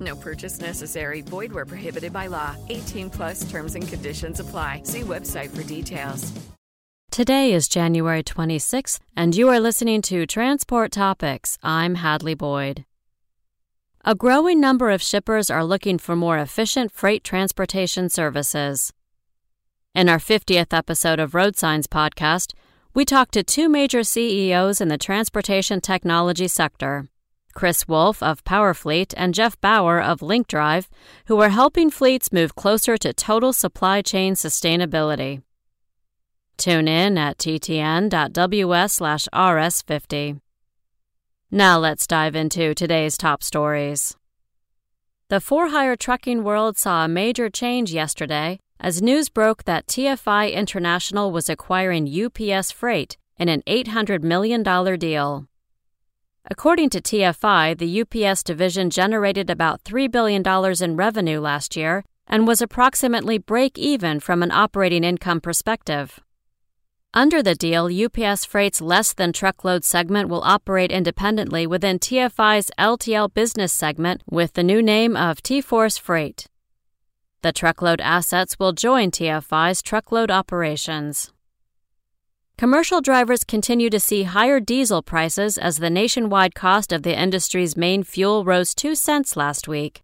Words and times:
No 0.00 0.16
purchase 0.16 0.60
necessary. 0.60 1.20
Void 1.20 1.52
where 1.52 1.66
prohibited 1.66 2.12
by 2.12 2.28
law. 2.28 2.56
18 2.68 3.10
plus 3.10 3.50
terms 3.50 3.74
and 3.74 3.86
conditions 3.86 4.40
apply. 4.40 4.82
See 4.84 5.02
website 5.02 5.54
for 5.54 5.62
details. 5.62 6.32
Today 7.10 7.52
is 7.52 7.66
January 7.66 8.22
26th, 8.22 9.00
and 9.16 9.34
you 9.34 9.48
are 9.48 9.58
listening 9.58 10.00
to 10.02 10.26
Transport 10.26 10.92
Topics. 10.92 11.58
I'm 11.60 11.96
Hadley 11.96 12.34
Boyd. 12.34 12.84
A 14.04 14.14
growing 14.14 14.60
number 14.60 14.90
of 14.90 15.02
shippers 15.02 15.50
are 15.50 15.64
looking 15.64 15.98
for 15.98 16.14
more 16.14 16.38
efficient 16.38 16.92
freight 16.92 17.24
transportation 17.24 18.08
services. 18.08 18.92
In 19.92 20.08
our 20.08 20.18
50th 20.18 20.72
episode 20.72 21.18
of 21.18 21.34
Road 21.34 21.56
Signs 21.56 21.88
podcast, 21.88 22.54
we 22.94 23.04
talked 23.04 23.32
to 23.32 23.42
two 23.42 23.68
major 23.68 24.04
CEOs 24.04 24.80
in 24.80 24.86
the 24.86 24.96
transportation 24.96 25.80
technology 25.80 26.46
sector. 26.46 27.08
Chris 27.54 27.86
Wolf 27.88 28.22
of 28.22 28.44
Powerfleet 28.44 29.14
and 29.16 29.34
Jeff 29.34 29.60
Bauer 29.60 30.00
of 30.00 30.20
LinkDrive, 30.20 30.88
who 31.26 31.40
are 31.40 31.50
helping 31.50 31.90
fleets 31.90 32.32
move 32.32 32.54
closer 32.54 32.96
to 32.96 33.12
total 33.12 33.52
supply 33.52 34.02
chain 34.02 34.34
sustainability. 34.34 35.42
Tune 36.56 36.88
in 36.88 37.16
at 37.16 37.38
ttn.ws 37.38 38.98
rs50. 38.98 40.40
Now 41.50 41.78
let's 41.78 42.06
dive 42.06 42.36
into 42.36 42.74
today's 42.74 43.16
top 43.16 43.42
stories. 43.42 44.16
The 45.28 45.40
for-hire 45.40 45.96
trucking 45.96 46.44
world 46.44 46.76
saw 46.76 47.04
a 47.04 47.08
major 47.08 47.48
change 47.48 47.92
yesterday 47.92 48.60
as 48.78 49.02
news 49.02 49.28
broke 49.28 49.64
that 49.64 49.86
TFI 49.86 50.52
International 50.52 51.30
was 51.30 51.48
acquiring 51.48 52.08
UPS 52.08 52.72
Freight 52.72 53.16
in 53.38 53.48
an 53.48 53.62
$800 53.66 54.22
million 54.22 54.62
deal. 54.98 55.49
According 56.52 56.90
to 56.90 57.00
TFI, 57.00 57.78
the 57.78 58.00
UPS 58.02 58.42
division 58.42 58.90
generated 58.90 59.48
about 59.48 59.84
$3 59.84 60.10
billion 60.10 60.42
in 60.82 60.96
revenue 60.96 61.38
last 61.38 61.76
year 61.76 62.02
and 62.26 62.44
was 62.44 62.60
approximately 62.60 63.38
break 63.38 63.78
even 63.78 64.18
from 64.18 64.42
an 64.42 64.50
operating 64.50 65.04
income 65.04 65.40
perspective. 65.40 66.18
Under 67.14 67.40
the 67.40 67.54
deal, 67.54 67.86
UPS 67.86 68.44
Freight's 68.44 68.80
less 68.80 69.12
than 69.12 69.32
truckload 69.32 69.84
segment 69.84 70.28
will 70.28 70.42
operate 70.42 70.90
independently 70.90 71.68
within 71.68 72.00
TFI's 72.00 72.72
LTL 72.76 73.32
business 73.32 73.72
segment 73.72 74.22
with 74.28 74.54
the 74.54 74.64
new 74.64 74.82
name 74.82 75.16
of 75.16 75.44
TForce 75.44 76.00
Freight. 76.00 76.48
The 77.42 77.52
truckload 77.52 78.00
assets 78.00 78.58
will 78.58 78.72
join 78.72 79.12
TFI's 79.12 79.82
truckload 79.82 80.32
operations. 80.32 81.32
Commercial 82.60 83.00
drivers 83.00 83.42
continue 83.42 83.88
to 83.88 83.98
see 83.98 84.24
higher 84.24 84.60
diesel 84.60 85.00
prices 85.00 85.56
as 85.56 85.78
the 85.78 85.88
nationwide 85.88 86.54
cost 86.54 86.92
of 86.92 87.02
the 87.04 87.18
industry's 87.18 87.74
main 87.74 88.02
fuel 88.02 88.44
rose 88.44 88.74
2 88.74 88.94
cents 88.94 89.34
last 89.34 89.66
week. 89.66 90.02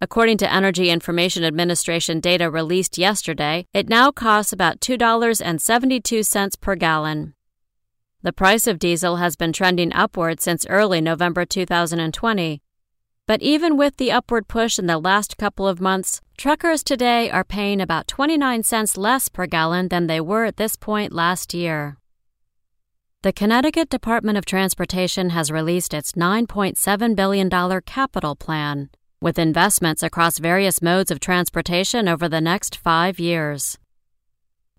According 0.00 0.38
to 0.38 0.52
Energy 0.52 0.90
Information 0.90 1.42
Administration 1.42 2.20
data 2.20 2.48
released 2.48 2.98
yesterday, 2.98 3.66
it 3.74 3.88
now 3.88 4.12
costs 4.12 4.52
about 4.52 4.78
$2.72 4.78 6.60
per 6.60 6.76
gallon. 6.76 7.34
The 8.22 8.32
price 8.32 8.68
of 8.68 8.78
diesel 8.78 9.16
has 9.16 9.34
been 9.34 9.52
trending 9.52 9.92
upward 9.92 10.40
since 10.40 10.64
early 10.68 11.00
November 11.00 11.44
2020. 11.44 12.62
But 13.26 13.40
even 13.40 13.76
with 13.76 13.96
the 13.96 14.10
upward 14.10 14.48
push 14.48 14.78
in 14.78 14.86
the 14.86 14.98
last 14.98 15.36
couple 15.36 15.68
of 15.68 15.80
months, 15.80 16.20
truckers 16.36 16.82
today 16.82 17.30
are 17.30 17.44
paying 17.44 17.80
about 17.80 18.08
29 18.08 18.64
cents 18.64 18.96
less 18.96 19.28
per 19.28 19.46
gallon 19.46 19.88
than 19.88 20.08
they 20.08 20.20
were 20.20 20.44
at 20.44 20.56
this 20.56 20.74
point 20.74 21.12
last 21.12 21.54
year. 21.54 21.96
The 23.22 23.32
Connecticut 23.32 23.88
Department 23.88 24.36
of 24.36 24.44
Transportation 24.44 25.30
has 25.30 25.52
released 25.52 25.94
its 25.94 26.12
$9.7 26.12 27.14
billion 27.14 27.48
capital 27.82 28.34
plan, 28.34 28.90
with 29.20 29.38
investments 29.38 30.02
across 30.02 30.38
various 30.38 30.82
modes 30.82 31.12
of 31.12 31.20
transportation 31.20 32.08
over 32.08 32.28
the 32.28 32.40
next 32.40 32.74
five 32.74 33.20
years. 33.20 33.78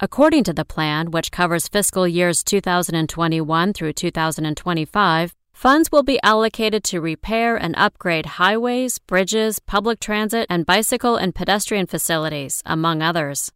According 0.02 0.44
to 0.44 0.54
the 0.54 0.66
plan, 0.66 1.12
which 1.12 1.32
covers 1.32 1.70
fiscal 1.70 2.06
years 2.06 2.44
2021 2.44 3.72
through 3.72 3.94
2025, 3.94 5.34
Funds 5.54 5.92
will 5.92 6.04
be 6.04 6.20
allocated 6.24 6.84
to 6.84 7.00
repair 7.00 7.56
and 7.56 7.74
upgrade 7.78 8.26
highways, 8.26 9.00
bridges, 9.00 9.60
public 9.60 10.00
transit, 10.00 10.46
and 10.50 10.66
bicycle 10.66 11.16
and 11.16 11.34
pedestrian 11.34 11.86
facilities, 11.86 12.62
among 12.66 13.02
others. 13.02 13.52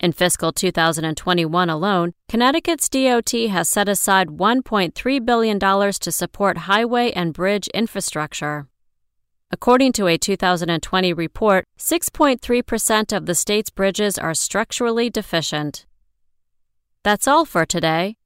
In 0.00 0.12
fiscal 0.12 0.52
2021 0.52 1.70
alone, 1.70 2.12
Connecticut's 2.28 2.88
DOT 2.88 3.32
has 3.50 3.68
set 3.68 3.88
aside 3.88 4.28
$1.3 4.28 5.24
billion 5.24 5.58
to 5.58 6.12
support 6.12 6.58
highway 6.58 7.10
and 7.12 7.32
bridge 7.32 7.68
infrastructure. 7.68 8.68
According 9.50 9.92
to 9.94 10.06
a 10.06 10.18
2020 10.18 11.12
report, 11.14 11.64
6.3% 11.78 13.16
of 13.16 13.24
the 13.26 13.34
state's 13.34 13.70
bridges 13.70 14.18
are 14.18 14.34
structurally 14.34 15.08
deficient. 15.08 15.86
That's 17.02 17.26
all 17.26 17.46
for 17.46 17.64
today. 17.64 18.17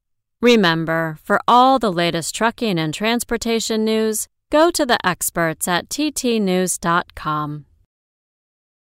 Remember, 0.43 1.17
for 1.23 1.39
all 1.47 1.79
the 1.79 1.89
latest 1.89 2.35
trucking 2.35 2.77
and 2.77 2.93
transportation 2.93 3.85
news, 3.85 4.27
go 4.51 4.71
to 4.71 4.85
the 4.85 4.97
experts 5.07 5.69
at 5.69 5.87
ttnews.com. 5.87 7.65